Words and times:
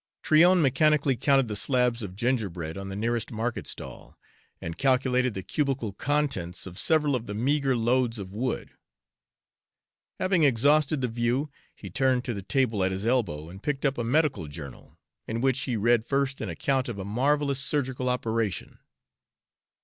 Tryon 0.23 0.63
mechanically 0.63 1.15
counted 1.15 1.47
the 1.47 1.55
slabs 1.55 2.01
of 2.01 2.15
gingerbread 2.15 2.75
on 2.75 2.89
the 2.89 2.95
nearest 2.95 3.31
market 3.31 3.67
stall, 3.67 4.17
and 4.59 4.75
calculated 4.75 5.35
the 5.35 5.43
cubical 5.43 5.93
contents 5.93 6.65
of 6.65 6.79
several 6.79 7.15
of 7.15 7.27
the 7.27 7.35
meagre 7.35 7.77
loads 7.77 8.17
of 8.17 8.33
wood. 8.33 8.71
Having 10.17 10.43
exhausted 10.43 11.01
the 11.01 11.07
view, 11.07 11.51
he 11.75 11.91
turned 11.91 12.25
to 12.25 12.33
the 12.33 12.41
table 12.41 12.83
at 12.83 12.91
his 12.91 13.05
elbow 13.05 13.47
and 13.47 13.61
picked 13.61 13.85
up 13.85 13.99
a 13.99 14.03
medical 14.03 14.47
journal, 14.47 14.97
in 15.27 15.39
which 15.39 15.59
he 15.69 15.77
read 15.77 16.03
first 16.03 16.41
an 16.41 16.49
account 16.49 16.89
of 16.89 16.97
a 16.97 17.05
marvelous 17.05 17.59
surgical 17.59 18.09
operation. 18.09 18.79